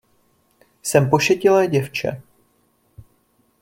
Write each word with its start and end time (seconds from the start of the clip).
Jsem 0.83 1.09
pošetilé 1.09 1.67
děvče. 1.67 2.21